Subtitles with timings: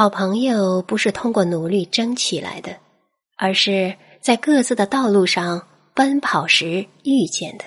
[0.00, 2.74] 好朋友不是通过努力争起来的，
[3.36, 7.66] 而是在各自的道路上奔跑时遇见的。